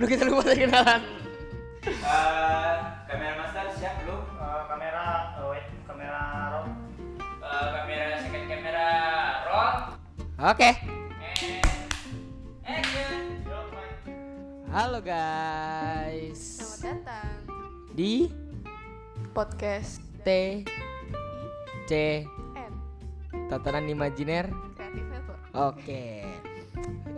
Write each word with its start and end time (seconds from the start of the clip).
Lu 0.00 0.08
kita 0.08 0.24
lupa 0.24 0.56
kenalan. 0.56 1.04
Eh, 1.84 2.74
kamera 3.04 3.36
master 3.36 3.68
siap 3.76 4.00
belum? 4.00 4.32
Eh, 4.32 4.62
kamera 4.64 5.36
oh, 5.36 5.52
wait 5.52 5.68
kamera 5.84 6.20
roll 6.56 6.72
Eh, 7.20 7.66
kamera 7.68 8.16
second 8.16 8.48
kamera 8.48 8.86
roll. 9.44 9.76
Oke. 10.40 10.70
And 10.72 11.60
action. 12.64 13.44
Halo 14.72 15.04
guys. 15.04 16.40
Selamat 16.40 16.80
datang 16.80 17.36
Di 17.92 18.32
podcast 19.36 20.00
T 20.24 20.64
C 21.84 22.24
N 22.56 22.72
Tatanan 23.52 23.84
Imajiner. 23.84 24.48
Kreatif 24.80 25.04
Network. 25.12 25.44
Oke. 25.52 26.24
Kita 26.24 26.49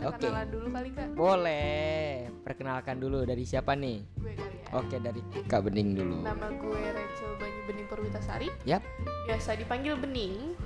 Oke. 0.09 0.27
kenalan 0.27 0.49
dulu 0.51 0.67
kali 0.73 0.89
kak. 0.91 1.07
Boleh. 1.15 2.27
Perkenalkan 2.43 2.97
dulu 2.99 3.23
dari 3.23 3.45
siapa 3.47 3.79
nih? 3.79 4.03
Gue 4.19 4.33
kali 4.35 4.57
ya. 4.59 4.67
Oke, 4.73 4.97
dari 4.99 5.21
Kak 5.47 5.61
Bening 5.69 5.95
dulu. 5.95 6.25
Nama 6.25 6.49
gue 6.49 6.83
Rachel 6.91 7.33
Banyu 7.37 7.61
Bening 7.69 7.87
Perwitasari. 7.87 8.49
Yap. 8.65 8.83
Biasa 9.29 9.55
dipanggil 9.55 9.95
Bening. 9.95 10.57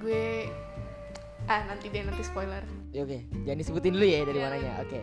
Gue 0.00 0.48
ah 1.44 1.66
nanti 1.66 1.90
deh 1.90 2.02
nanti 2.02 2.22
spoiler. 2.22 2.62
Ya, 2.90 3.02
Oke, 3.06 3.22
jangan 3.42 3.58
disebutin 3.58 3.92
dulu 3.94 4.06
ya 4.06 4.22
dari 4.22 4.38
Jangan. 4.38 4.50
mananya. 4.58 4.72
Oke. 4.82 5.00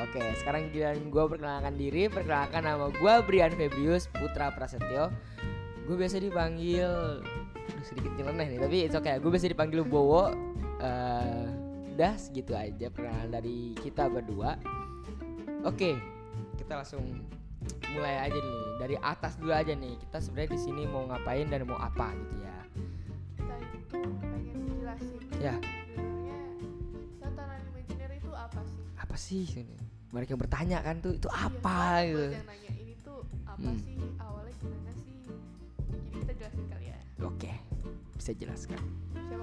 Oke, 0.00 0.20
sekarang 0.40 0.72
giliran 0.72 0.98
gue 1.06 1.24
perkenalkan 1.28 1.74
diri. 1.76 2.08
Perkenalkan 2.08 2.62
nama 2.64 2.88
gue 2.88 3.12
Brian 3.28 3.52
Febrius 3.52 4.08
Putra 4.08 4.48
Prasetyo. 4.50 5.12
Gue 5.84 5.96
biasa 5.98 6.22
dipanggil 6.22 7.20
Aduh, 7.70 7.84
sedikit 7.86 8.10
nyeleneh 8.16 8.56
nih, 8.56 8.58
tapi 8.58 8.76
it's 8.82 8.96
okay. 8.96 9.20
Gue 9.20 9.30
biasa 9.30 9.46
dipanggil 9.46 9.84
Bowo. 9.84 10.32
Eh, 10.80 11.46
udah 12.00 12.16
segitu 12.16 12.56
aja 12.56 12.88
perkenalan 12.88 13.28
dari 13.28 13.76
kita 13.76 14.08
berdua. 14.08 14.56
Oke, 15.68 16.00
kita 16.56 16.80
langsung 16.80 17.04
mulai 17.92 18.24
aja 18.24 18.40
nih 18.40 18.60
dari 18.80 18.96
atas 18.96 19.36
dulu 19.36 19.52
aja 19.52 19.76
nih. 19.76 20.00
Kita 20.00 20.16
sebenarnya 20.16 20.56
di 20.56 20.60
sini 20.64 20.88
mau 20.88 21.04
ngapain 21.04 21.52
dan 21.52 21.68
mau 21.68 21.76
apa 21.76 22.16
gitu 22.16 22.36
ya. 22.40 22.56
Kita 23.36 23.54
itu 23.76 23.98
pengen 24.16 24.56
jelasin. 24.80 25.20
Ya. 25.44 25.54
Sebenarnya 27.20 27.68
imajiner 27.68 28.10
itu 28.16 28.30
apa 28.32 28.60
sih? 28.64 28.80
Apa 28.96 29.16
sih 29.20 29.44
ini? 29.60 29.76
Yang 30.08 30.40
bertanya 30.40 30.80
kan 30.80 31.04
tuh 31.04 31.12
itu 31.12 31.28
Iya, 31.28 31.36
apa 31.52 31.76
banyak 32.00 32.08
gitu. 32.08 32.24
yang 32.32 32.46
nanya 32.48 32.70
ini 32.80 32.94
tuh 33.04 33.20
apa 33.44 33.60
Hmm. 33.60 33.76
sih? 33.76 33.96
Awalnya 34.16 34.52
gimana 34.56 34.92
sih? 34.96 35.16
Jadi 35.84 36.08
kita 36.16 36.32
jelasin 36.32 36.64
kali 36.64 36.86
ya. 36.88 36.98
Oke, 37.20 37.52
bisa 38.16 38.32
jelaskan. 38.32 38.80
Siapa 39.12 39.39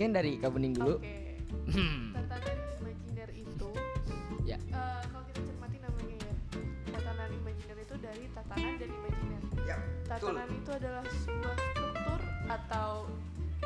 mungkin 0.00 0.16
dari 0.16 0.40
Kak 0.40 0.56
Bening 0.56 0.72
dulu. 0.72 0.96
Oke. 0.96 1.36
Hmm, 1.76 2.16
Tatanan 2.16 2.56
imajiner 2.80 3.28
itu 3.36 3.68
Ya. 4.48 4.56
eh, 4.56 5.02
kalau 5.04 5.24
kita 5.28 5.40
cermati 5.44 5.76
namanya 5.76 6.16
ya 6.16 6.32
tatanan 6.88 7.28
imajiner 7.36 7.76
itu 7.76 7.94
dari 8.00 8.24
tatanan 8.32 8.72
dan 8.80 8.88
imajiner 8.88 9.40
Ya, 9.60 9.76
tatanan 10.08 10.48
itu 10.56 10.70
adalah 10.72 11.04
sebuah 11.04 11.56
struktur 11.60 12.20
atau 12.48 12.90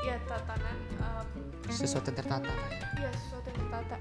ya 0.02 0.18
tatanan 0.26 0.76
em, 0.98 1.26
Sesuatu 1.70 2.10
yang 2.10 2.18
tertata 2.18 2.50
lah 2.50 2.68
ya. 2.68 2.82
ya 2.98 3.10
sesuatu 3.14 3.46
yang 3.46 3.58
tertata 3.62 3.96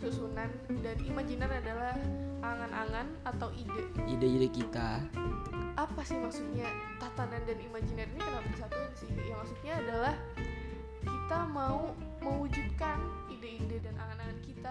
susunan 0.00 0.48
dan 0.80 0.96
imajiner 1.04 1.50
adalah 1.52 1.92
angan-angan 2.40 3.06
atau 3.28 3.52
ide 3.52 3.84
Ide-ide 4.08 4.48
kita. 4.48 5.04
apa 5.76 6.00
sih 6.02 6.16
maksudnya 6.16 6.72
tatanan 6.96 7.44
dan 7.44 7.60
imajiner 7.60 8.08
ini 8.08 8.16
kenapa 8.18 8.48
disatuin 8.48 8.92
sih 8.96 9.12
ya 9.12 9.36
maksudnya 9.36 9.72
adalah 9.76 10.14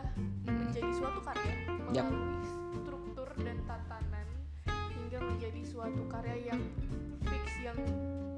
kita 0.04 0.52
menjadi 0.52 0.92
suatu 0.96 1.20
karya 1.22 1.54
melalui 1.68 2.40
struktur 2.80 3.28
dan 3.44 3.58
tatanan 3.68 4.28
hingga 4.96 5.20
menjadi 5.20 5.62
suatu 5.68 6.02
karya 6.08 6.36
yang 6.54 6.62
fix 7.28 7.46
yang 7.62 7.78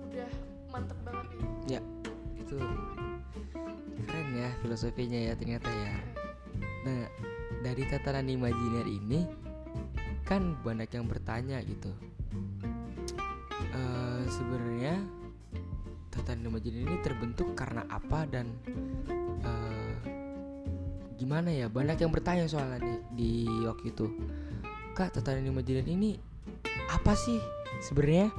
udah 0.09 0.31
mantep 0.73 0.97
banget 1.05 1.27
nih 1.37 1.77
Ya, 1.77 1.81
itu 2.35 2.57
keren 4.09 4.29
ya 4.33 4.49
filosofinya 4.65 5.19
ya 5.31 5.33
ternyata 5.37 5.69
ya. 5.69 5.93
Nah, 6.83 7.05
dari 7.61 7.83
tatanan 7.85 8.27
imajiner 8.27 8.87
ini 8.89 9.29
kan 10.25 10.57
banyak 10.65 10.89
yang 10.89 11.05
bertanya 11.05 11.61
gitu. 11.61 11.93
Eh 13.71 14.23
sebenarnya 14.25 14.97
tatanan 16.09 16.49
imajiner 16.49 16.81
ini 16.89 16.97
terbentuk 17.05 17.53
karena 17.53 17.85
apa 17.87 18.25
dan 18.27 18.49
eh, 19.45 19.80
gimana 21.21 21.53
ya? 21.53 21.69
Banyak 21.69 22.01
yang 22.01 22.09
bertanya 22.09 22.49
soalnya 22.49 22.81
nih 22.81 22.97
di 23.13 23.31
waktu 23.69 23.93
itu. 23.93 24.09
Kak, 24.97 25.13
tatanan 25.13 25.45
imajiner 25.45 25.85
ini 25.85 26.17
apa 26.89 27.13
sih 27.13 27.37
sebenarnya? 27.85 28.33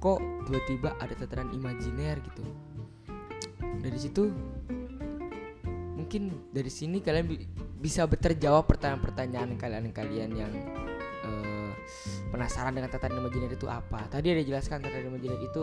Kok 0.00 0.48
tiba-tiba 0.48 0.96
ada 0.96 1.12
tatanan 1.12 1.52
imajiner 1.52 2.16
gitu? 2.24 2.44
Dari 3.84 3.98
situ 4.00 4.32
mungkin 5.98 6.32
dari 6.48 6.72
sini 6.72 7.04
kalian 7.04 7.26
bi- 7.28 7.44
bisa 7.78 8.08
terjawab 8.08 8.64
pertanyaan-pertanyaan 8.64 9.60
kalian-kalian 9.60 10.30
yang 10.32 10.52
eh, 11.28 11.72
penasaran 12.32 12.72
dengan 12.72 12.88
tatanan 12.88 13.20
imajiner 13.20 13.52
itu 13.52 13.68
apa. 13.68 14.08
Tadi 14.08 14.32
ada 14.32 14.42
jelaskan 14.42 14.80
tatanan 14.80 15.12
imajiner 15.12 15.40
itu 15.44 15.62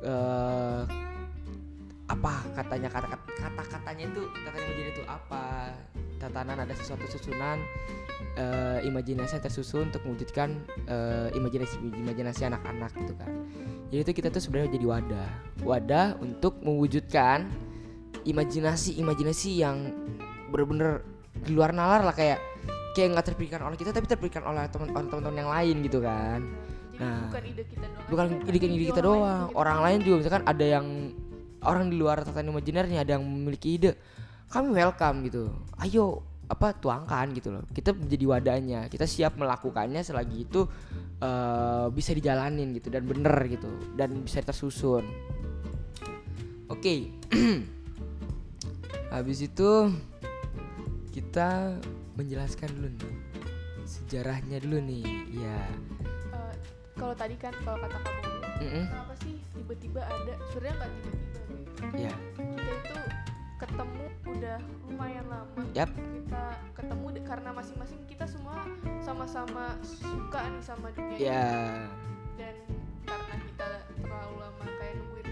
eh 0.00 1.09
apa 2.10 2.42
katanya 2.58 2.90
kata 2.90 3.06
kata 3.14 3.62
katanya 3.70 4.04
itu 4.10 4.22
tatanan 4.42 4.66
imajiner 4.66 4.90
itu 4.90 5.02
apa? 5.06 5.44
Tatanan 6.18 6.56
ada 6.66 6.74
sesuatu 6.74 7.06
susunan 7.06 7.62
eh, 8.34 8.78
imajinasi 8.82 9.38
tersusun 9.38 9.94
untuk 9.94 10.02
mewujudkan 10.02 10.58
eh, 10.90 11.30
imajinasi 11.38 11.78
imajinasi 11.78 12.50
anak-anak 12.50 12.90
gitu 12.98 13.14
kan. 13.14 13.30
Jadi 13.94 14.00
itu 14.02 14.12
kita 14.22 14.28
tuh 14.30 14.42
sebenarnya 14.42 14.74
jadi 14.74 14.86
wadah, 14.86 15.30
wadah 15.66 16.06
untuk 16.22 16.58
mewujudkan 16.62 17.46
imajinasi-imajinasi 18.26 19.50
yang 19.62 19.90
bener-bener 20.50 21.02
di 21.40 21.54
luar 21.54 21.70
nalar 21.72 22.04
lah 22.04 22.14
kayak 22.14 22.42
kayak 22.92 23.16
nggak 23.16 23.26
terpikirkan 23.32 23.64
oleh 23.70 23.78
kita 23.78 23.94
tapi 23.94 24.06
terpikirkan 24.10 24.50
oleh 24.50 24.66
teman- 24.68 24.92
teman-teman 24.92 25.34
yang 25.38 25.50
lain 25.50 25.76
gitu 25.86 26.02
kan. 26.02 26.42
Nah, 27.00 27.32
bukan 27.32 27.42
ide 27.48 27.62
kita 27.64 27.86
doang 27.88 28.06
Bukan 28.12 28.26
ide 28.44 28.58
ide 28.60 28.86
kita 28.92 29.00
doang, 29.00 29.48
juga 29.48 29.56
orang 29.56 29.78
lain 29.80 29.98
juga 30.04 30.16
misalkan 30.20 30.44
ada 30.44 30.66
yang 30.66 30.86
orang 31.64 31.92
di 31.92 31.96
luar 31.96 32.24
tatanan 32.24 32.56
imajinernya 32.56 33.04
ada 33.04 33.16
yang 33.18 33.24
memiliki 33.24 33.76
ide, 33.76 33.92
kami 34.48 34.72
welcome 34.72 35.24
gitu. 35.28 35.52
Ayo 35.80 36.24
apa 36.50 36.74
tuangkan 36.74 37.30
gitu 37.36 37.54
loh. 37.54 37.62
Kita 37.70 37.94
menjadi 37.94 38.24
wadahnya, 38.26 38.80
kita 38.90 39.06
siap 39.06 39.38
melakukannya 39.38 40.02
selagi 40.02 40.50
itu 40.50 40.66
eh, 41.22 41.86
bisa 41.94 42.10
dijalanin 42.10 42.74
gitu 42.74 42.90
dan 42.90 43.06
bener 43.06 43.34
gitu 43.46 43.70
dan 43.94 44.10
bisa 44.20 44.42
tersusun. 44.42 45.06
Oke. 46.66 47.14
Habis 49.14 49.42
itu 49.42 49.70
kita 51.10 51.74
menjelaskan 52.14 52.70
dulu 52.78 52.88
nih 52.94 53.14
sejarahnya 53.90 54.58
dulu 54.62 54.78
nih. 54.86 55.06
Ya. 55.34 55.58
Eh, 56.34 56.54
kalau 56.94 57.14
tadi 57.14 57.34
kan 57.38 57.54
kalau 57.66 57.78
kata 57.82 57.98
kamu 57.98 58.30
Mm-mm. 58.60 58.84
kenapa 58.86 59.14
sih 59.24 59.34
tiba-tiba 59.56 60.00
ada 60.04 60.34
sebenarnya 60.52 60.74
nggak 60.78 60.92
tiba-tiba 61.00 61.39
Ya. 61.94 62.12
kita 62.36 62.72
itu 62.72 62.96
ketemu 63.56 64.04
udah 64.26 64.58
lumayan 64.84 65.26
lama 65.28 65.62
Yap. 65.72 65.90
kita 65.92 66.44
ketemu 66.72 67.06
karena 67.22 67.50
masing-masing 67.52 68.00
kita 68.04 68.24
semua 68.24 68.56
sama-sama 68.98 69.76
suka 69.80 70.40
nih 70.46 70.62
sama 70.62 70.86
dunia 70.90 71.14
ini. 71.14 71.24
Ya. 71.24 71.46
dan 72.34 72.54
karena 73.04 73.34
kita 73.38 73.66
terlalu 73.96 74.34
lama 74.38 74.64
kayak 74.66 74.94
nungguin 74.96 75.28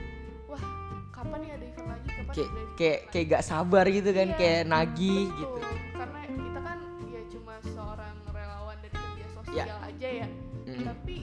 wah 0.47 0.65
kapan 1.11 1.39
nih 1.41 1.51
ada 1.53 1.65
event 1.67 1.89
lagi 1.89 2.09
kapan 2.09 2.23
ada 2.23 2.33
event 2.39 2.71
kayak 2.77 2.99
lagi?" 3.01 3.11
kayak 3.11 3.27
gak 3.29 3.45
sabar 3.45 3.85
gitu 3.89 4.11
kan 4.13 4.29
Iya, 4.29 4.37
kayak 4.37 4.63
nagih 4.65 5.25
betul. 5.27 5.39
gitu 5.39 5.59
karena 5.93 6.19
kita 6.29 6.61
kan 6.61 6.79
ya 7.07 7.23
cuma 7.29 7.55
seorang 7.65 8.15
relawan 8.29 8.77
dari 8.79 8.95
kerja 8.95 9.19
Ya. 9.19 9.29
sosial 9.35 9.79
aja 9.83 10.09
ya 10.15 10.29
Mm. 10.69 10.85
tapi 10.85 11.17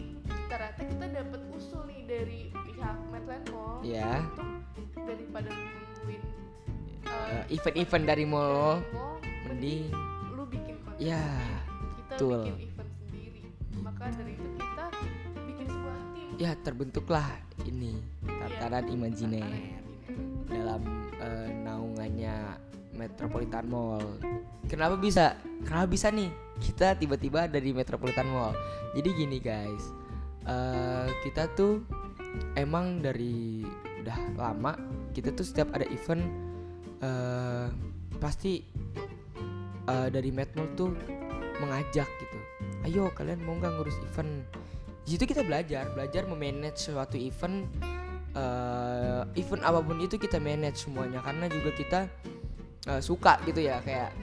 ternyata 0.49 0.81
kita 0.81 1.05
dapat 1.13 1.41
usul 1.49 1.81
nih 1.85 2.01
dari 2.03 2.39
pihak 2.51 2.97
Medland 3.07 3.45
Mall 3.47 3.85
ya 3.85 4.25
untuk 4.25 4.64
daripada 5.05 5.49
nungguin 5.49 6.21
uh, 7.05 7.13
Eh, 7.25 7.43
event-event 7.53 8.05
dari 8.05 8.25
mall 8.25 8.81
dari 8.81 8.91
mall, 8.91 9.15
mending 9.45 9.83
lu 10.31 10.43
bikin 10.45 10.75
konten 10.81 10.99
ya 10.99 11.23
kita 11.95 12.13
betul. 12.13 12.41
bikin 12.43 12.57
event 12.65 12.89
sendiri 12.99 13.41
maka 13.79 14.03
dari 14.11 14.31
itu 14.33 14.47
kita 14.55 14.85
bikin 15.45 15.65
sebuah 15.69 15.97
tim 16.11 16.27
ya 16.35 16.51
terbentuklah 16.59 17.27
ini 17.63 17.91
tataran 18.25 18.83
Iya, 18.83 18.93
imajiner 18.93 19.45
tatanan 19.45 19.63
imajiner. 19.63 19.83
dalam 20.45 20.81
eh, 21.15 21.49
naungannya 21.61 22.35
Metropolitan 22.95 23.67
Mall. 23.67 24.07
Kenapa 24.65 24.95
bisa? 24.95 25.35
Kenapa 25.67 25.83
bisa 25.85 26.07
nih? 26.07 26.31
Kita 26.57 26.95
tiba-tiba 26.95 27.43
dari 27.45 27.75
Metropolitan 27.75 28.23
Mall. 28.25 28.55
Jadi 28.95 29.09
gini 29.11 29.37
guys, 29.37 29.91
eh, 30.47 31.11
kita 31.21 31.51
tuh 31.51 31.83
emang 32.55 33.03
dari 33.03 33.67
udah 34.05 34.17
lama 34.37 34.77
kita 35.17 35.33
tuh 35.33 35.41
setiap 35.41 35.73
ada 35.73 35.89
event 35.89 36.21
eh, 37.01 37.67
pasti 38.21 38.61
eh, 39.89 40.07
dari 40.13 40.29
Madmall 40.29 40.69
tuh 40.77 40.93
mengajak 41.57 42.05
gitu. 42.05 42.37
Ayo 42.85 43.09
kalian 43.17 43.41
mau 43.41 43.57
nggak 43.57 43.81
ngurus 43.81 43.97
event? 44.05 44.45
Di 45.05 45.17
situ 45.17 45.25
kita 45.25 45.41
belajar 45.41 45.89
belajar 45.97 46.29
memanage 46.29 46.85
suatu 46.85 47.17
event 47.17 47.65
eh, 48.37 49.23
event 49.41 49.63
apa 49.65 49.81
pun 49.81 49.97
itu 49.97 50.21
kita 50.21 50.37
manage 50.37 50.85
semuanya. 50.85 51.25
Karena 51.25 51.49
juga 51.49 51.69
kita 51.73 51.99
eh, 52.85 53.01
suka 53.01 53.41
gitu 53.49 53.65
ya 53.65 53.81
kayak 53.81 54.13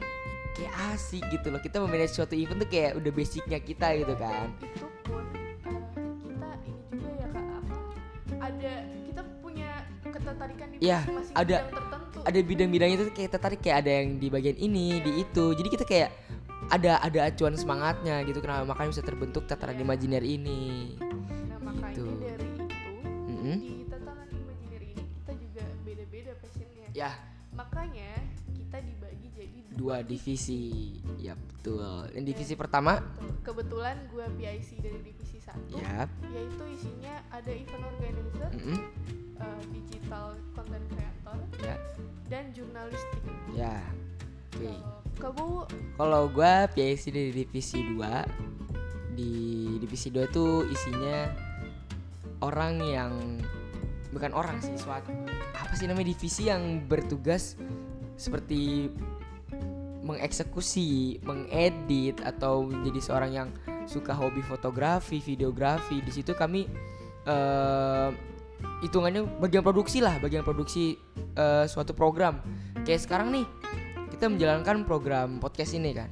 kayak 0.55 0.73
asik 0.95 1.27
gitu 1.33 1.51
loh. 1.51 1.59
Kita 1.59 1.83
memanage 1.83 2.15
suatu 2.15 2.39
event 2.39 2.63
tuh 2.63 2.71
kayak 2.71 3.03
udah 3.03 3.11
basicnya 3.11 3.59
kita 3.59 3.99
gitu 3.99 4.15
kan. 4.15 4.53
Itu 4.63 4.87
Iya, 10.83 10.99
masing-masing 11.07 11.35
ada- 11.39 11.65
ada 12.23 12.39
bidang-bidangnya 12.39 12.97
tuh 12.99 13.07
kayak 13.11 13.31
tertarik 13.31 13.61
kayak 13.63 13.87
ada 13.87 13.91
yang 14.03 14.19
di 14.19 14.27
bagian 14.27 14.59
ini 14.59 14.99
di 14.99 15.23
itu. 15.23 15.45
Jadi 15.55 15.69
kita 15.71 15.85
kayak 15.85 16.11
ada 16.69 16.99
ada 16.99 17.21
acuan 17.27 17.55
semangatnya 17.55 18.23
gitu. 18.23 18.39
Kenapa? 18.39 18.67
Makanya 18.67 18.91
bisa 18.91 19.03
terbentuk 19.03 19.47
tataran 19.47 19.75
imajiner 19.77 20.23
ini. 20.23 20.95
Nah 21.47 21.59
makanya 21.61 21.95
gitu. 21.95 22.07
dari 22.19 22.47
itu 22.47 22.65
Mm-mm. 23.29 23.57
di 23.59 23.73
tatanan 23.87 24.27
imajiner 24.29 24.83
ini 24.85 25.03
kita 25.03 25.33
juga 25.35 25.65
beda-beda 25.83 26.33
passionnya. 26.39 26.89
Ya. 26.95 27.11
Makanya 27.53 28.11
kita 28.55 28.79
dibagi 28.81 29.27
jadi 29.33 29.59
dua 29.75 29.97
divisi. 30.03 30.99
ya 31.19 31.35
betul. 31.35 32.11
Yang 32.11 32.25
divisi 32.29 32.55
pertama? 32.55 32.99
Betul. 32.99 33.31
kebetulan 33.43 33.97
gua 34.09 34.27
PIC 34.33 34.79
dari 34.79 34.99
divisi 35.03 35.39
satu 35.39 35.75
ya 35.75 36.07
yaitu 36.31 36.63
isinya 36.71 37.15
ada 37.29 37.51
event 37.51 37.83
organizer 37.85 38.51
mm-mm, 38.55 38.79
eh, 39.43 39.63
digital 39.75 40.39
content 40.55 40.87
creator 40.95 41.39
ya. 41.61 41.77
dan 42.31 42.45
jurnalistik. 42.55 43.23
Ya 43.53 43.77
oke. 44.55 44.73
Kalau 45.19 45.35
kamu? 45.35 45.59
Kalau 45.99 46.23
gua 46.31 46.55
PIC 46.73 47.03
dari 47.13 47.31
divisi 47.35 47.79
2 47.85 49.19
di 49.19 49.33
divisi 49.83 50.09
2 50.09 50.35
tuh 50.35 50.65
isinya 50.71 51.29
orang 52.43 52.81
yang 52.81 53.13
bukan 54.13 54.33
orang 54.35 54.59
sih 54.61 54.75
suatu 54.77 55.13
apa 55.57 55.73
sih 55.77 55.89
namanya 55.89 56.13
divisi 56.13 56.49
yang 56.49 56.85
bertugas 56.85 57.57
seperti 58.17 58.93
mengeksekusi, 60.03 61.23
mengedit 61.23 62.19
atau 62.27 62.67
menjadi 62.67 63.01
seorang 63.01 63.31
yang 63.33 63.49
suka 63.87 64.11
hobi 64.11 64.43
fotografi, 64.43 65.23
videografi. 65.23 66.03
Di 66.03 66.11
situ 66.11 66.35
kami 66.35 66.67
eh 67.23 68.11
hitungannya 68.83 69.27
bagian 69.39 69.63
produksi 69.63 70.03
lah, 70.03 70.19
bagian 70.19 70.43
produksi 70.43 70.99
eh, 71.39 71.65
suatu 71.71 71.95
program. 71.95 72.43
Kayak 72.83 73.07
sekarang 73.07 73.31
nih 73.31 73.47
kita 74.11 74.27
menjalankan 74.27 74.87
program 74.87 75.39
podcast 75.39 75.75
ini 75.79 75.91
kan. 75.95 76.11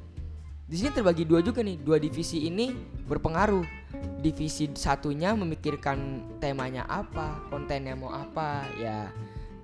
Di 0.71 0.79
sini 0.79 0.95
terbagi 0.95 1.27
dua 1.27 1.43
juga 1.43 1.67
nih, 1.67 1.83
dua 1.83 1.99
divisi 1.99 2.47
ini 2.47 2.71
berpengaruh. 3.11 3.67
Divisi 4.23 4.71
satunya 4.79 5.35
memikirkan 5.35 6.31
temanya 6.39 6.87
apa, 6.87 7.43
kontennya 7.51 7.99
mau 7.99 8.15
apa, 8.15 8.63
ya. 8.79 9.11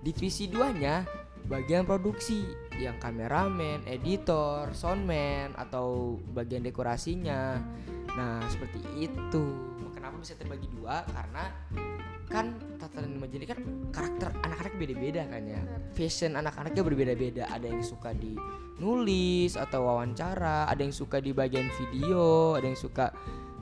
Divisi 0.02 0.50
duanya 0.50 1.06
bagian 1.46 1.86
produksi 1.86 2.42
yang 2.74 2.98
kameramen, 2.98 3.86
editor, 3.86 4.74
soundman 4.74 5.54
atau 5.54 6.18
bagian 6.34 6.66
dekorasinya. 6.66 7.62
Nah, 8.18 8.42
seperti 8.50 8.82
itu. 8.98 9.44
Kenapa 9.94 10.18
bisa 10.18 10.34
terbagi 10.34 10.66
dua? 10.74 11.06
Karena 11.06 11.54
kan 12.26 12.46
tatanan 12.76 13.16
imajinasi 13.16 13.46
kan 13.46 13.60
karakter 13.90 14.28
anak-anak 14.42 14.74
beda-beda 14.76 15.22
kan 15.26 15.42
ya. 15.46 15.60
Fashion 15.94 16.34
anak-anaknya 16.34 16.82
berbeda-beda. 16.82 17.44
Ada 17.48 17.66
yang 17.70 17.82
suka 17.82 18.10
di 18.12 18.34
nulis 18.76 19.54
atau 19.54 19.86
wawancara, 19.86 20.66
ada 20.66 20.82
yang 20.82 20.92
suka 20.92 21.18
di 21.18 21.30
bagian 21.30 21.70
video, 21.74 22.54
ada 22.54 22.66
yang 22.66 22.76
suka 22.76 23.14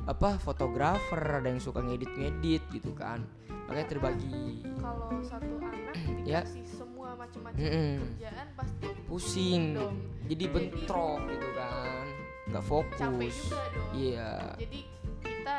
apa 0.04 0.36
fotografer, 0.36 1.40
ada 1.40 1.48
yang 1.48 1.60
suka 1.60 1.80
ngedit-ngedit 1.80 2.62
gitu 2.72 2.92
kan. 2.92 3.24
Makanya 3.64 3.86
terbagi 3.88 4.60
kalau 4.76 5.08
satu 5.20 5.56
anak 5.60 5.96
Ya. 6.28 6.40
semua 6.64 7.12
macam-macam 7.16 7.60
Mm-mm. 7.60 7.92
kerjaan 8.00 8.48
pasti 8.56 8.88
pusing 9.04 9.62
dong 9.76 9.96
jadi 10.24 10.44
Jadi- 10.48 10.52
bentrok 10.52 11.20
gitu 11.28 11.48
kan 11.52 12.04
nggak 12.44 12.64
fokus 12.64 12.96
capek 12.96 13.28
juga 13.28 13.60
dong 13.72 13.90
iya 13.94 14.30
jadi 14.56 14.80
kita 15.20 15.58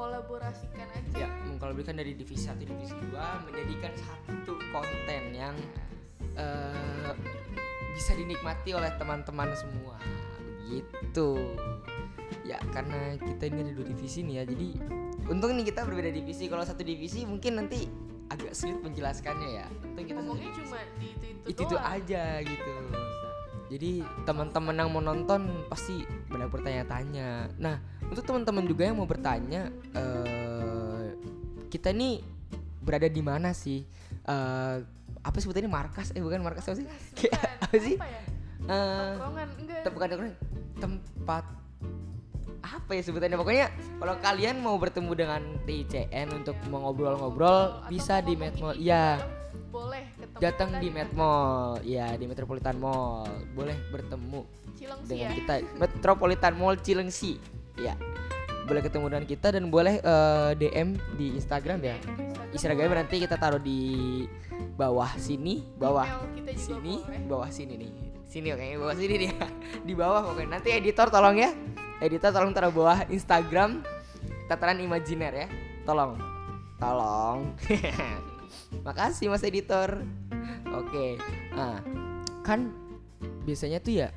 mengkolaborasikan 0.00 0.88
aja. 0.96 1.12
Ya 1.12 1.28
mengkolaborasikan 1.44 2.00
dari 2.00 2.16
divisi 2.16 2.48
satu 2.48 2.64
divisi 2.64 2.96
dua 3.04 3.44
menjadikan 3.44 3.92
satu 4.00 4.56
konten 4.72 5.22
yang 5.36 5.52
eh, 6.40 7.12
bisa 7.92 8.16
dinikmati 8.16 8.72
oleh 8.72 8.88
teman-teman 8.96 9.52
semua. 9.52 10.00
Begitu 10.64 11.36
ya 12.48 12.56
karena 12.72 13.20
kita 13.20 13.52
ini 13.52 13.68
ada 13.68 13.72
dua 13.76 13.86
divisi 13.92 14.24
nih 14.24 14.34
ya 14.40 14.44
jadi 14.48 14.68
untung 15.28 15.52
nih 15.52 15.68
kita 15.68 15.84
berbeda 15.84 16.08
divisi. 16.08 16.48
Kalau 16.48 16.64
satu 16.64 16.80
divisi 16.80 17.28
mungkin 17.28 17.60
nanti 17.60 17.84
agak 18.32 18.56
sulit 18.56 18.80
menjelaskannya 18.80 19.48
ya. 19.52 19.66
Untung 19.84 20.08
kita 20.08 20.16
ngomongnya 20.24 20.50
cuma 20.64 20.80
di 20.96 21.12
itu 21.12 21.26
itu, 21.28 21.44
itu 21.52 21.60
itu 21.68 21.76
aja 21.76 22.40
gitu. 22.40 22.74
Jadi 23.70 23.92
teman-teman 24.24 24.74
yang 24.80 24.88
mau 24.90 25.04
nonton 25.04 25.46
pasti 25.68 26.08
banyak 26.32 26.48
bertanya-tanya. 26.48 27.52
Nah 27.60 27.99
untuk 28.10 28.26
teman-teman 28.26 28.66
juga 28.66 28.82
yang 28.90 28.98
mau 28.98 29.06
bertanya 29.06 29.70
eh 29.94 31.14
kita 31.70 31.94
ini 31.94 32.18
berada 32.82 33.06
di 33.06 33.22
mana 33.22 33.54
sih? 33.54 33.86
Eh 34.26 34.76
apa 35.20 35.36
sebutannya? 35.38 35.70
Markas? 35.70 36.10
Eh 36.12 36.20
bukan 36.20 36.42
markas 36.42 36.66
apa 36.66 36.76
sih? 36.76 36.86
Kayak 37.14 37.40
apa 37.64 37.76
sih? 37.78 37.96
Apa 37.96 38.08
ya? 38.08 38.22
Eh, 38.70 39.12
enggak. 39.56 39.90
bukan 39.94 40.08
bukan, 40.14 40.32
tempat 40.76 41.44
apa 42.60 42.90
ya 42.92 43.02
sebutannya? 43.02 43.38
Pokoknya 43.40 43.66
kalau 43.98 44.14
kalian 44.20 44.56
mau 44.60 44.76
bertemu 44.76 45.12
dengan 45.16 45.42
TICN 45.64 46.28
untuk 46.34 46.56
mau 46.68 46.84
ngobrol-ngobrol 46.88 47.88
bisa 47.88 48.20
di 48.20 48.36
Medmall 48.36 48.76
ini 48.76 48.92
ya 48.92 49.16
boleh 49.70 50.02
ketemu 50.18 50.40
datang 50.42 50.70
di 50.82 50.88
Medmall 50.90 51.78
ya 51.86 52.14
di 52.18 52.24
Metropolitan 52.26 52.76
Mall. 52.82 53.30
Boleh 53.54 53.78
bertemu 53.94 54.42
Cilengsi 54.74 55.08
dengan 55.08 55.30
ya? 55.30 55.36
kita. 55.38 55.54
Metropolitan 55.78 56.52
Mall 56.58 56.76
Cilengsi 56.82 57.59
ya 57.80 57.94
boleh 58.70 58.86
ketemu 58.86 59.06
dengan 59.10 59.26
kita 59.26 59.48
dan 59.50 59.64
boleh 59.66 59.98
eh, 59.98 60.50
DM 60.54 60.94
di 61.18 61.34
Instagram 61.34 61.82
ya. 61.82 61.98
Instagramnya 62.54 63.02
nanti 63.02 63.18
kita 63.18 63.34
taruh 63.34 63.58
di 63.58 64.22
bawah 64.78 65.10
sini 65.18 65.66
bawah 65.74 66.06
sini 66.54 67.02
boleh. 67.02 67.20
bawah 67.26 67.50
sini 67.50 67.74
nih. 67.74 67.92
Sini 68.30 68.48
oke 68.54 68.62
bawah 68.78 68.94
sini 68.94 69.14
nih 69.26 69.30
di 69.90 69.92
bawah 69.98 70.22
pokoknya. 70.30 70.54
Nanti 70.54 70.70
editor 70.70 71.10
tolong 71.10 71.34
ya. 71.42 71.50
Editor 71.98 72.30
tolong 72.30 72.54
taruh 72.54 72.70
bawah 72.70 73.02
Instagram 73.10 73.82
tataran 74.46 74.78
imajiner 74.78 75.34
ya. 75.34 75.48
Tolong. 75.82 76.14
Tolong. 76.78 77.38
Makasih 78.86 79.34
mas 79.34 79.42
editor. 79.42 80.06
Oke. 80.70 81.18
Nah 81.58 81.82
kan 82.46 82.70
biasanya 83.44 83.82
tuh 83.82 84.06
ya 84.06 84.08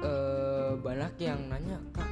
eh 0.00 0.72
banyak 0.80 1.12
yang 1.20 1.46
nanya 1.46 1.78
kak 1.94 2.09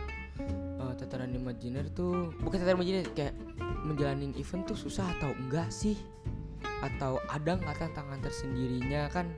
tataran 1.09 1.33
imajiner 1.33 1.89
tuh 1.97 2.37
bukan 2.45 2.61
tataran 2.61 2.85
imajiner 2.85 3.09
kayak 3.17 3.33
menjalanin 3.89 4.37
event 4.37 4.69
tuh 4.69 4.77
susah 4.77 5.09
atau 5.17 5.33
enggak 5.41 5.73
sih? 5.73 5.97
Atau 6.85 7.17
ada 7.33 7.57
nggak 7.57 7.81
tantangan 7.81 8.21
tersendirinya? 8.21 9.09
Kan 9.09 9.33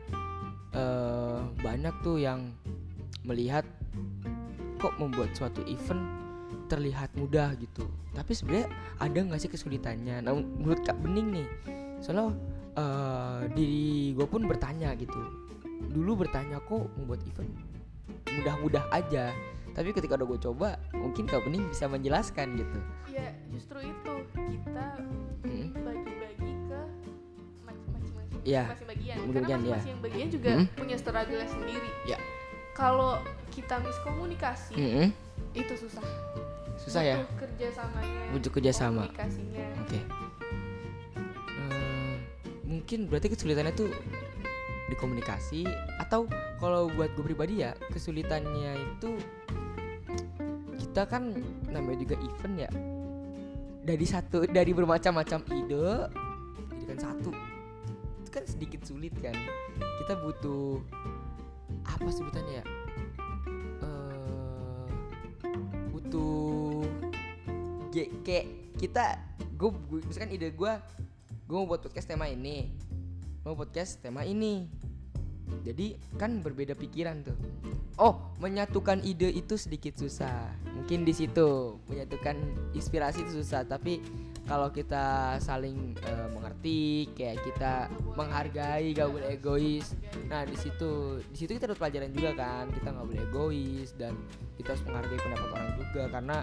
eh 0.74 1.40
banyak 1.62 1.94
tuh 2.02 2.18
yang 2.18 2.50
melihat 3.22 3.62
kok 4.82 4.98
membuat 4.98 5.30
suatu 5.38 5.62
event 5.70 6.02
terlihat 6.66 7.14
mudah 7.14 7.54
gitu. 7.54 7.86
Tapi 8.18 8.34
sebenarnya 8.34 8.66
ada 8.98 9.18
nggak 9.22 9.38
sih 9.38 9.50
kesulitannya? 9.54 10.26
Nah 10.26 10.34
menurut 10.34 10.82
kak 10.82 10.98
bening 10.98 11.38
nih 11.38 11.48
soalnya 12.02 12.34
eh 12.74 13.40
diri 13.54 14.10
gue 14.18 14.26
pun 14.26 14.42
bertanya 14.50 14.90
gitu. 14.98 15.22
Dulu 15.86 16.26
bertanya 16.26 16.58
kok 16.66 16.90
membuat 16.98 17.22
event 17.30 17.54
mudah-mudah 18.30 18.84
aja 18.94 19.34
tapi 19.72 19.90
ketika 19.90 20.14
udah 20.14 20.26
gue 20.26 20.40
coba 20.42 20.68
mungkin 20.92 21.24
kak 21.24 21.40
bening 21.40 21.64
bisa 21.66 21.86
menjelaskan 21.86 22.54
gitu 22.54 22.78
ya 23.08 23.30
justru 23.48 23.78
itu 23.80 24.14
kita 24.34 24.86
Hmm. 25.40 25.72
bagi-bagi 25.74 26.52
ke 26.64 26.80
macam-macam 27.62 28.38
Iya, 28.42 28.62
masing 28.66 28.88
bagian 28.88 29.16
karena 29.16 29.40
ya. 29.40 29.56
masing-masing 29.56 29.96
bagian 30.00 30.28
juga 30.28 30.50
Hmm. 30.52 30.66
punya 30.74 30.96
struggle 30.96 31.42
sendiri 31.44 31.90
Ya. 32.04 32.18
kalau 32.72 33.16
kita 33.48 33.76
miskomunikasi 33.78 34.74
Mm-mm. 34.74 35.08
itu 35.52 35.74
susah 35.76 36.04
susah 36.76 37.02
ya 37.02 37.16
butuh 37.18 37.36
kerjasamanya 37.40 38.22
Butuh 38.30 38.50
kerjasama. 38.50 39.02
komunikasinya 39.06 39.66
Oke. 39.80 40.00
Eh, 41.60 42.14
mungkin 42.64 42.98
berarti 43.06 43.28
kesulitannya 43.28 43.74
tuh 43.74 43.90
di 44.86 44.94
komunikasi 44.94 45.66
atau 45.98 46.26
kalau 46.56 46.90
buat 46.90 47.12
gue 47.12 47.24
pribadi 47.24 47.62
ya 47.62 47.72
kesulitannya 47.88 48.74
itu 48.76 49.14
kita 50.90 51.06
kan 51.06 51.30
namanya 51.70 52.02
juga 52.02 52.18
event 52.18 52.66
ya. 52.66 52.70
Dari 53.86 54.02
satu 54.02 54.42
dari 54.50 54.74
bermacam-macam 54.74 55.38
ide 55.54 56.10
jadikan 56.74 56.98
satu. 56.98 57.30
Itu 58.26 58.30
kan 58.34 58.42
sedikit 58.42 58.82
sulit 58.82 59.14
kan. 59.22 59.38
Kita 59.78 60.18
butuh 60.18 60.82
apa 61.86 62.10
sebutannya 62.10 62.58
ya? 62.58 62.64
Uh, 63.78 64.90
butuh 65.94 66.82
gk 67.94 68.28
kita 68.74 69.14
gue 69.54 69.70
misalkan 70.10 70.34
ide 70.34 70.50
gue 70.50 70.72
gue 71.46 71.54
mau 71.54 71.70
buat 71.70 71.86
podcast 71.86 72.10
tema 72.10 72.26
ini. 72.26 72.66
Mau 73.46 73.54
podcast 73.54 74.02
tema 74.02 74.26
ini 74.26 74.66
jadi 75.60 75.94
kan 76.16 76.40
berbeda 76.40 76.72
pikiran 76.72 77.20
tuh. 77.24 77.36
Oh 78.00 78.32
menyatukan 78.40 79.04
ide 79.04 79.28
itu 79.28 79.60
sedikit 79.60 79.92
susah. 80.00 80.48
Mungkin 80.72 81.04
di 81.04 81.12
situ 81.12 81.76
menyatukan 81.86 82.36
inspirasi 82.72 83.28
itu 83.28 83.44
susah. 83.44 83.68
Tapi 83.68 84.00
kalau 84.48 84.72
kita 84.72 85.36
saling 85.38 85.94
eh, 86.00 86.28
mengerti 86.32 87.12
kayak 87.12 87.44
kita 87.44 87.72
menghargai 88.16 88.96
gak 88.96 89.12
boleh 89.12 89.28
egois. 89.36 89.92
Nah 90.32 90.48
di 90.48 90.56
situ 90.56 91.20
di 91.28 91.36
situ 91.36 91.54
kita 91.60 91.70
dapat 91.70 91.86
pelajaran 91.86 92.10
juga 92.16 92.30
kan. 92.34 92.64
Kita 92.72 92.88
nggak 92.96 93.06
boleh 93.06 93.22
egois 93.28 93.88
dan 94.00 94.16
kita 94.56 94.74
harus 94.74 94.84
menghargai 94.88 95.20
pendapat 95.20 95.48
orang 95.52 95.70
juga. 95.76 96.02
Karena 96.08 96.36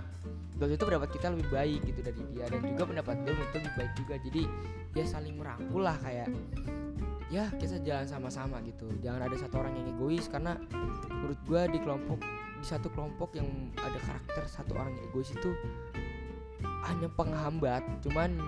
waktu 0.62 0.74
itu 0.78 0.86
pendapat 0.86 1.10
kita 1.10 1.28
lebih 1.34 1.48
baik 1.50 1.80
gitu 1.90 2.00
dari 2.06 2.22
dia. 2.38 2.46
Dan 2.54 2.62
juga 2.70 2.84
pendapat 2.86 3.16
dia 3.26 3.34
dia 3.34 3.60
lebih 3.66 3.74
baik 3.76 3.92
juga. 3.98 4.16
Jadi 4.22 4.44
ya 4.94 5.06
saling 5.10 5.36
merangkul 5.36 5.82
lah 5.82 5.98
kayak 6.06 6.30
ya 7.28 7.52
kita 7.60 7.84
jalan 7.84 8.08
sama-sama 8.08 8.64
gitu. 8.64 8.88
Jangan 9.04 9.28
ada 9.28 9.36
satu 9.36 9.60
orang 9.60 9.76
yang 9.76 9.88
egois 9.92 10.26
karena 10.32 10.56
menurut 11.12 11.40
gua 11.44 11.68
di 11.68 11.80
kelompok 11.80 12.20
di 12.58 12.66
satu 12.66 12.88
kelompok 12.90 13.38
yang 13.38 13.70
ada 13.78 14.00
karakter 14.02 14.44
satu 14.50 14.74
orang 14.80 14.96
yang 14.96 15.06
egois 15.12 15.30
itu 15.36 15.52
hanya 16.88 17.12
penghambat. 17.12 17.84
Cuman 18.02 18.40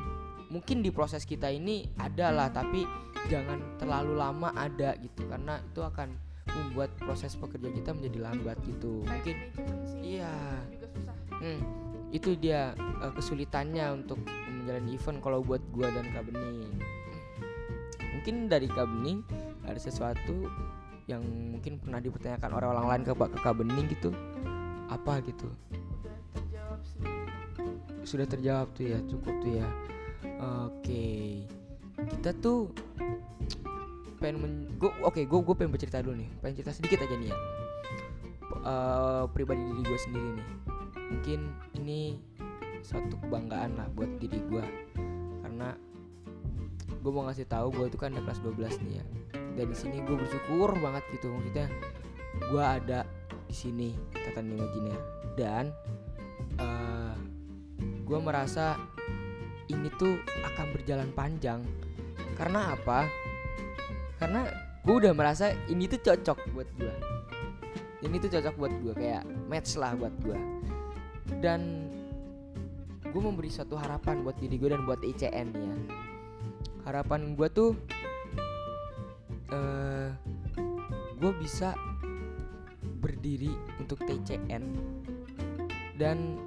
mungkin 0.49 0.81
di 0.81 0.89
proses 0.89 1.27
kita 1.27 1.51
ini 1.51 1.85
ada 1.99 2.31
lah 2.33 2.49
tapi 2.49 2.87
jangan 3.27 3.77
terlalu 3.77 4.15
lama 4.15 4.49
ada 4.55 4.95
gitu. 4.97 5.27
Karena 5.27 5.59
itu 5.59 5.83
akan 5.83 6.15
membuat 6.49 6.89
proses 6.97 7.37
pekerjaan 7.37 7.75
kita 7.75 7.91
menjadi 7.93 8.19
lambat 8.31 8.57
gitu. 8.63 9.03
Mungkin 9.03 9.35
iya. 10.01 10.31
Hmm, 11.39 11.61
itu 12.11 12.35
dia 12.35 12.73
eh, 12.79 13.11
kesulitannya 13.15 14.03
untuk 14.03 14.19
menjalani 14.25 14.95
event 14.95 15.19
kalau 15.23 15.39
buat 15.43 15.61
gua 15.71 15.87
dan 15.91 16.07
Kak 16.11 16.31
Bening. 16.31 16.98
Mungkin 18.19 18.51
dari 18.51 18.67
Kak 18.67 18.83
Bening 18.83 19.23
ada 19.63 19.79
sesuatu 19.79 20.51
yang 21.07 21.23
mungkin 21.23 21.79
pernah 21.79 22.03
dipertanyakan 22.03 22.51
oleh 22.51 22.67
orang 22.67 22.85
lain 22.91 23.01
ke, 23.07 23.13
ke 23.15 23.39
Kak 23.39 23.55
Bening 23.55 23.87
gitu. 23.87 24.11
Apa 24.91 25.23
gitu? 25.23 25.47
terjawab 26.35 26.79
Sudah 28.03 28.27
terjawab 28.27 28.67
tuh 28.75 28.91
ya, 28.91 28.99
cukup 29.07 29.33
tuh 29.39 29.51
ya. 29.63 29.67
Oke. 30.67 31.47
Kita 31.95 32.35
tuh 32.43 32.67
pengen 34.19 34.35
men 34.43 34.53
oke 34.99 35.23
gue 35.23 35.39
gue 35.47 35.55
pengen 35.55 35.71
bercerita 35.71 36.03
dulu 36.03 36.19
nih 36.19 36.29
pengen 36.43 36.59
cerita 36.59 36.75
sedikit 36.75 36.99
aja 37.07 37.15
nih 37.15 37.31
ya 37.31 37.37
P- 38.43 38.61
eh, 38.67 39.23
pribadi 39.31 39.63
diri 39.63 39.81
gue 39.87 39.99
sendiri 40.03 40.29
nih 40.35 40.47
mungkin 41.09 41.39
ini 41.79 41.99
suatu 42.83 43.15
kebanggaan 43.23 43.79
lah 43.79 43.87
buat 43.95 44.11
diri 44.19 44.43
gue 44.51 44.65
gue 46.99 47.11
mau 47.11 47.25
ngasih 47.27 47.47
tahu 47.47 47.71
gue 47.73 47.85
itu 47.89 47.97
kan 47.97 48.11
ada 48.13 48.21
kelas 48.23 48.41
12 48.43 48.83
nih 48.85 48.93
ya. 48.99 49.05
Dan 49.55 49.65
di 49.71 49.77
sini 49.77 49.97
gue 50.03 50.15
bersyukur 50.15 50.75
banget 50.79 51.03
gitu 51.15 51.31
maksudnya 51.31 51.67
gue 52.39 52.63
ada 52.63 52.99
di 53.47 53.55
sini 53.55 53.89
tatan 54.11 54.51
imajiner. 54.51 55.01
Dan 55.35 55.65
eh 56.59 57.15
gue 57.79 58.19
merasa 58.19 58.75
ini 59.69 59.87
tuh 59.95 60.19
akan 60.43 60.67
berjalan 60.75 61.09
panjang. 61.15 61.61
Karena 62.35 62.75
apa? 62.75 63.07
Karena 64.19 64.47
gue 64.83 64.95
udah 65.05 65.13
merasa 65.13 65.51
ini 65.67 65.85
tuh 65.85 66.01
cocok 66.01 66.39
buat 66.55 66.69
gue 66.79 66.95
ini 67.99 68.15
tuh 68.17 68.31
cocok 68.31 68.55
buat 68.55 68.73
gue 68.79 68.93
kayak 68.95 69.23
match 69.51 69.75
lah 69.75 69.91
buat 69.93 70.13
gue 70.23 70.39
dan 71.43 71.91
gue 73.03 73.21
memberi 73.21 73.51
suatu 73.51 73.75
harapan 73.75 74.23
buat 74.23 74.39
diri 74.39 74.55
gue 74.55 74.69
dan 74.71 74.87
buat 74.87 75.03
ICN 75.03 75.47
ya 75.51 75.75
harapan 76.89 77.37
gue 77.37 77.47
tuh 77.53 77.71
eh 79.49 80.09
gue 81.19 81.31
bisa 81.41 81.75
berdiri 82.99 83.51
untuk 83.79 83.99
TCN 84.07 84.63
dan 85.99 86.39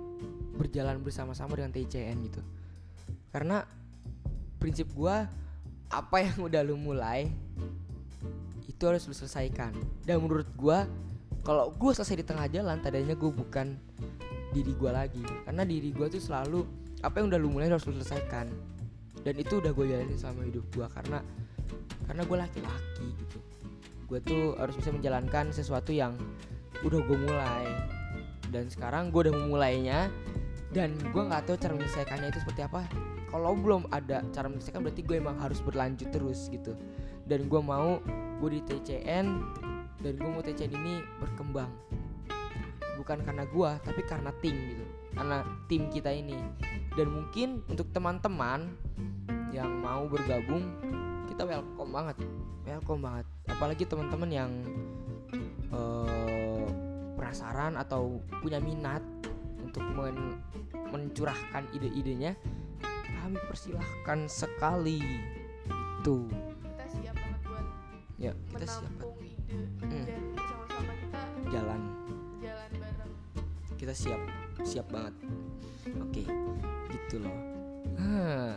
berjalan 0.57 1.01
bersama-sama 1.05 1.57
dengan 1.57 1.73
TCN 1.77 2.17
gitu. 2.29 2.41
Karena 3.33 3.65
prinsip 4.61 4.89
gue 4.93 5.17
apa 5.93 6.17
yang 6.25 6.37
udah 6.49 6.61
lu 6.65 6.81
mulai 6.81 7.29
itu 8.65 8.83
harus 8.89 9.05
lu 9.07 9.15
selesaikan. 9.15 9.77
Dan 10.03 10.25
menurut 10.25 10.49
gua 10.57 10.89
kalau 11.45 11.71
gua 11.77 11.93
selesai 11.93 12.23
di 12.23 12.27
tengah 12.27 12.49
jalan 12.49 12.81
tadinya 12.81 13.15
gua 13.15 13.31
bukan 13.31 13.77
diri 14.57 14.73
gua 14.75 15.05
lagi. 15.05 15.23
Karena 15.45 15.63
diri 15.63 15.93
gua 15.93 16.09
tuh 16.09 16.19
selalu 16.19 16.65
apa 17.05 17.21
yang 17.21 17.31
udah 17.31 17.39
lu 17.39 17.51
mulai 17.53 17.69
harus 17.69 17.85
lu 17.87 17.95
selesaikan 17.99 18.72
dan 19.23 19.35
itu 19.39 19.63
udah 19.63 19.71
gue 19.71 19.87
jalanin 19.87 20.19
selama 20.19 20.43
hidup 20.47 20.65
gua 20.75 20.87
karena 20.91 21.19
karena 22.07 22.23
gue 22.27 22.39
laki-laki 22.39 23.07
gitu. 23.15 23.39
Gue 24.11 24.19
tuh 24.21 24.53
harus 24.61 24.77
bisa 24.77 24.93
menjalankan 24.93 25.55
sesuatu 25.55 25.95
yang 25.95 26.19
udah 26.85 27.01
gue 27.01 27.19
mulai. 27.19 27.65
Dan 28.53 28.69
sekarang 28.69 29.09
gue 29.09 29.31
udah 29.31 29.35
memulainya 29.35 30.13
dan 30.77 30.93
gue 31.01 31.23
nggak 31.23 31.49
tahu 31.49 31.57
cara 31.57 31.73
menyelesaikannya 31.73 32.29
itu 32.29 32.41
seperti 32.45 32.63
apa. 32.69 32.85
Kalau 33.33 33.57
belum 33.57 33.89
ada 33.89 34.21
cara 34.35 34.53
menyelesaikan 34.53 34.85
berarti 34.85 35.03
gue 35.07 35.17
emang 35.17 35.41
harus 35.41 35.65
berlanjut 35.65 36.13
terus 36.13 36.53
gitu. 36.53 36.77
Dan 37.25 37.49
gue 37.49 37.63
mau 37.65 38.03
gue 38.43 38.51
di 38.59 38.61
TCN 38.69 39.27
dan 40.05 40.13
gue 40.19 40.29
mau 40.29 40.45
TCN 40.45 40.73
ini 40.77 41.01
berkembang. 41.17 41.71
Bukan 43.01 43.25
karena 43.25 43.49
gue 43.49 43.71
tapi 43.81 44.01
karena 44.05 44.29
tim 44.45 44.53
gitu. 44.77 44.85
Karena 45.17 45.39
tim 45.71 45.89
kita 45.89 46.13
ini 46.13 46.37
dan 46.93 47.09
mungkin 47.09 47.65
untuk 47.73 47.89
teman-teman 47.93 48.69
yang 49.53 49.69
mau 49.81 50.05
bergabung 50.09 50.69
kita 51.29 51.49
welcome 51.49 51.93
banget. 51.93 52.17
Welcome 52.69 53.01
banget. 53.05 53.27
Apalagi 53.49 53.85
teman-teman 53.89 54.31
yang 54.31 54.51
eh, 55.73 56.67
penasaran 57.17 57.81
atau 57.81 58.21
punya 58.45 58.61
minat 58.61 59.01
untuk 59.65 59.81
men- 59.97 60.41
mencurahkan 60.93 61.65
ide-idenya 61.73 62.37
kami 63.23 63.39
persilahkan 63.49 64.29
sekali. 64.29 65.01
Itu. 66.03 66.29
Kita 66.29 66.85
siap 66.91 67.15
banget 67.17 67.41
buat 67.47 67.67
ya 68.21 68.33
kita 68.53 68.67
siap 68.69 68.93
ide 69.25 69.57
Hmm. 69.83 70.05
dan 70.05 70.23
bersama-sama 70.37 70.93
kita. 71.01 71.21
Jalan. 71.49 71.81
Jalan 72.43 72.71
bareng. 72.77 73.13
Kita 73.81 73.95
siap 73.97 74.21
siap 74.63 74.87
banget. 74.93 75.15
Oke 75.99 76.52
gitu 77.13 77.29
loh. 77.29 77.37
Ah, 78.01 78.57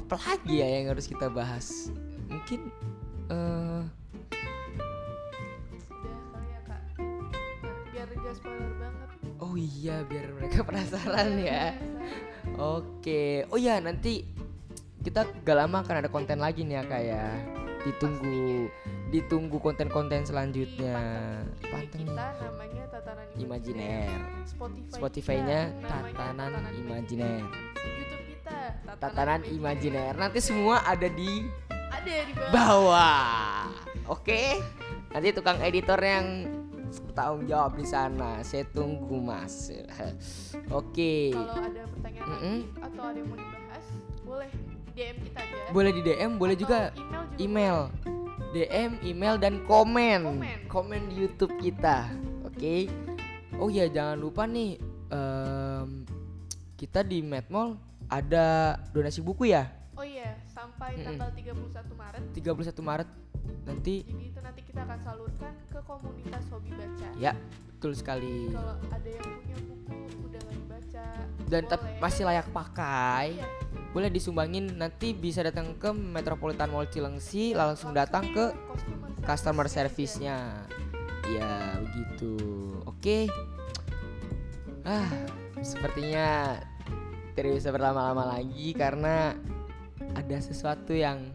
apa 0.00 0.16
lagi 0.16 0.64
ya 0.64 0.80
yang 0.80 0.96
harus 0.96 1.04
kita 1.04 1.28
bahas? 1.28 1.92
Mungkin 2.32 2.72
ya 6.40 6.56
kak 6.64 6.80
banget 8.80 9.08
oh 9.44 9.54
iya 9.60 10.00
biar 10.08 10.32
mereka 10.40 10.64
penasaran 10.72 11.36
ya. 11.36 11.76
Oke, 12.56 13.44
oh 13.52 13.60
ya 13.60 13.76
nanti 13.76 14.24
kita 15.04 15.28
gak 15.44 15.56
lama 15.60 15.84
akan 15.84 16.00
ada 16.00 16.08
konten 16.08 16.40
lagi 16.40 16.64
nih 16.64 16.80
ya 16.80 16.84
kayak 16.88 17.59
ditunggu 17.86 18.68
ditunggu 19.10 19.56
konten-konten 19.58 20.22
selanjutnya. 20.22 20.98
Pantengin 21.64 22.12
kita 22.12 22.26
namanya 22.38 22.84
tatanan 22.92 23.26
Imajiner. 23.36 24.08
Spotify 24.46 24.90
Spotify-nya 24.94 25.60
namanya 25.80 26.14
Tatanan 26.14 26.52
Imajiner. 26.76 27.42
YouTube 27.80 28.24
kita 28.30 28.58
Tatanan 29.00 29.42
Imajiner. 29.48 30.12
Nanti 30.14 30.38
semua 30.38 30.84
ada 30.86 31.08
di 31.08 31.48
ada 31.90 32.14
di 32.24 32.32
bawah 32.36 32.52
bawah. 32.54 33.64
Oke. 34.10 34.62
Nanti 35.10 35.28
tukang 35.34 35.58
editor 35.58 35.98
yang 35.98 36.46
bertanggung 37.10 37.44
jawab 37.46 37.72
di 37.74 37.86
sana. 37.86 38.42
Saya 38.46 38.66
tunggu 38.70 39.18
Mas. 39.18 39.70
Oke. 40.78 41.34
kalau 41.34 41.54
ada 41.66 41.82
pertanyaan 41.90 42.26
Mm-mm. 42.30 42.58
lagi 42.62 42.82
atau 42.82 43.02
ada 43.02 43.18
yang 43.18 43.28
mau 43.28 43.38
dibahas 43.38 43.86
boleh 44.22 44.50
DM 44.92 45.16
kita 45.22 45.38
aja 45.38 45.56
Boleh 45.70 45.90
di 45.90 46.00
DM, 46.00 46.30
boleh 46.34 46.54
Atau 46.54 46.62
juga 46.62 46.78
email 46.88 47.22
juga 47.24 47.38
email 47.38 47.78
DM, 48.50 48.90
email 49.04 49.34
dan 49.36 49.62
komen. 49.62 50.20
Komen. 50.26 50.58
Komen 50.66 51.00
di 51.06 51.22
YouTube 51.22 51.54
kita. 51.56 52.10
Oke. 52.42 52.90
Oh 53.56 53.68
ya, 53.68 53.86
jangan 53.86 54.16
lupa 54.16 54.42
nih 54.42 54.74
em, 55.08 56.02
kita 56.74 57.00
di 57.00 57.20
Medmall 57.20 57.78
ada 58.06 58.46
donasi 58.90 59.20
buku 59.20 59.46
ya. 59.46 59.70
oh 59.92 60.02
iya 60.02 60.32
sampai 60.48 60.96
Mm-mm. 60.96 61.14
tanggal 61.14 61.28
31 61.30 61.60
Maret 61.92 62.22
31 62.32 62.80
Maret 62.80 63.08
nanti 63.62 63.94
jadi 64.00 64.24
itu 64.26 64.40
nanti 64.40 64.60
kita 64.64 64.80
akan 64.80 64.98
salurkan 64.98 65.52
ke 65.68 65.78
komunitas 65.84 66.42
hobi 66.48 66.72
baca 66.72 67.08
ya 67.14 67.36
betul 67.70 67.92
sekali. 67.92 68.48
kalau 68.48 68.80
ada 68.88 69.06
yang 69.06 69.28
punya 69.36 69.56
buku 69.60 69.94
udah 70.24 70.40
nggak 70.40 70.56
dibaca 70.56 71.06
Dan 71.46 71.62
boleh. 71.68 72.00
masih 72.00 72.22
layak 72.24 72.48
pakai. 72.48 73.26
Iya, 73.36 73.46
Boleh 73.90 74.10
disumbangin 74.10 74.78
nanti 74.78 75.10
bisa 75.10 75.42
datang 75.42 75.74
ke 75.74 75.90
Metropolitan 75.90 76.70
Mall 76.70 76.86
Cilengsi 76.86 77.58
langsung 77.58 77.90
datang 77.90 78.30
ke 78.30 78.54
customer, 79.26 79.66
service-nya. 79.66 80.66
Ya, 81.30 81.78
begitu. 81.82 82.38
Oke. 82.86 83.26
Ah, 84.86 85.10
sepertinya 85.58 86.58
tidak 87.34 87.58
bisa 87.58 87.70
berlama-lama 87.74 88.38
lagi 88.38 88.74
karena 88.74 89.34
ada 90.14 90.36
sesuatu 90.42 90.94
yang 90.94 91.30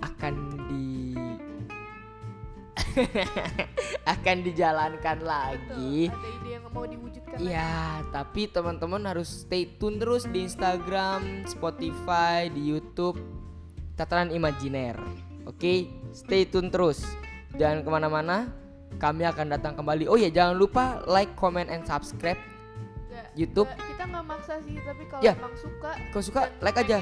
akan 0.00 0.34
di 0.70 1.14
akan 4.14 4.36
dijalankan 4.42 5.18
lagi. 5.22 6.10
Betul, 6.10 6.18
ada 6.18 6.30
ide 6.34 6.50
yang 6.50 6.59
mau 6.70 6.84
diwujudkan 6.84 7.36
lagi. 7.36 7.50
Iya, 7.50 7.74
tapi 8.10 8.46
teman-teman 8.46 9.02
harus 9.04 9.44
stay 9.44 9.66
tune 9.76 9.98
terus 9.98 10.24
di 10.24 10.44
Instagram, 10.44 11.44
Spotify, 11.44 12.46
di 12.46 12.62
YouTube, 12.66 13.18
Tataran 13.94 14.30
Imajiner. 14.30 14.96
Oke, 15.44 15.86
stay 16.10 16.44
tune 16.44 16.70
terus. 16.70 17.02
Jangan 17.54 17.82
ke 17.82 17.90
mana-mana. 17.90 18.36
Kami 18.96 19.22
akan 19.22 19.54
datang 19.54 19.74
kembali. 19.74 20.06
Oh 20.06 20.14
ya, 20.14 20.28
jangan 20.28 20.54
lupa 20.54 21.02
like, 21.06 21.32
comment, 21.34 21.66
and 21.66 21.82
subscribe. 21.82 22.38
Nggak- 23.08 23.30
YouTube. 23.34 23.66
nggak- 23.66 23.88
kita 23.90 24.04
nggak 24.06 24.24
maksa 24.24 24.54
sih 24.60 24.76
tapi 24.80 25.02
kalau 25.06 25.22
Ya. 25.22 25.32
emang 25.34 25.54
suka 25.54 25.90
Kalau 26.10 26.24
suka, 26.24 26.40
like 26.58 26.78
aja. 26.78 26.98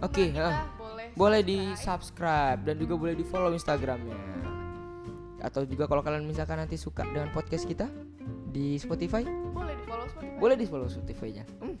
Oke, 0.00 0.28
kita, 0.28 0.36
heeh. 0.36 0.54
boleh 0.76 1.06
Boleh 1.12 1.40
di 1.40 1.58
subscribe 1.74 2.60
dan 2.60 2.76
juga 2.76 2.94
boleh 2.94 3.14
di 3.14 3.24
follow 3.24 3.52
Instagramnya. 3.52 4.16
Atau 5.40 5.64
juga 5.64 5.84
kalau 5.84 6.00
kalian 6.00 6.22
misalkan 6.22 6.54
nanti 6.56 6.76
suka 6.76 7.02
dengan 7.02 7.32
podcast 7.32 7.64
kita 7.64 7.88
di 8.52 8.76
Spotify, 8.76 9.24
boleh 9.24 9.74
di 9.74 9.84
follow 9.88 10.06
Spotify 10.06 10.36
boleh 10.36 10.56
di 10.60 10.66
follow 10.68 10.88
Spotify-nya. 10.88 11.44
Hmm, 11.58 11.76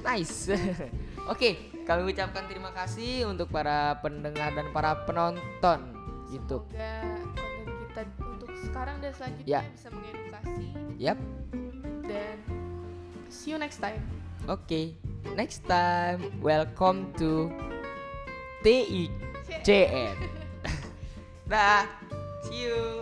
nice. 0.00 0.54
Oke, 1.32 1.48
kami 1.82 2.14
ucapkan 2.14 2.46
terima 2.46 2.70
kasih 2.70 3.26
untuk 3.26 3.50
para 3.50 3.98
pendengar 3.98 4.54
dan 4.54 4.70
para 4.70 5.02
penonton 5.02 5.90
YouTube. 6.30 6.62
semoga 6.70 6.94
konten 7.34 7.74
kita 7.82 8.00
untuk 8.22 8.50
sekarang 8.62 8.96
dan 9.02 9.10
selanjutnya 9.14 9.50
Ya. 9.50 9.60
bisa 9.66 9.88
mengedukasi 9.90 10.66
Yap. 10.98 11.18
dan 12.06 12.36
see 13.26 13.50
you 13.50 13.58
next 13.58 13.82
time 13.82 14.02
Oke. 14.46 14.94
Next 15.34 15.66
time, 15.66 16.22
welcome 16.38 17.10
to 17.18 17.50
TICN. 18.62 20.14
Dah. 21.50 21.82
See 22.46 22.62
you. 22.62 22.95